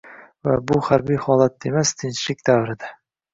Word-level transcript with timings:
Va 0.47 0.53
bu 0.71 0.77
harbiy 0.87 1.19
holatda 1.25 1.69
emas— 1.73 1.93
tinchlik 2.01 2.43
davrida... 2.51 2.91